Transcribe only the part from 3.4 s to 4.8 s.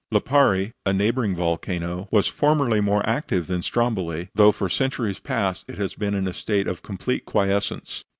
than Stromboli, though for